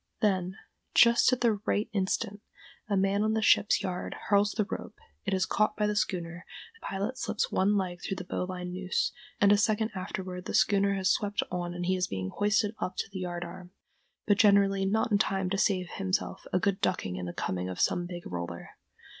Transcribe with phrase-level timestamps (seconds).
[0.19, 0.55] Then,
[0.95, 2.41] just at the right instant,
[2.89, 6.43] a man on the ship's yard hurls the rope, it is caught by the schooner,
[6.73, 10.95] the pilot slips one leg through the bowline noose, and a second afterward the schooner
[10.95, 13.73] has swept on and he is being hoisted up to the yard arm,
[14.25, 17.79] but generally not in time to save himself a good ducking in the coaming of
[17.79, 18.71] some big roller.